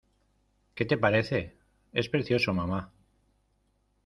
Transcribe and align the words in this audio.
¿Qué 0.75 0.85
te 0.85 0.97
parece?¡ 0.97 1.55
es 1.93 2.09
precioso, 2.09 2.55
mamá! 2.55 2.91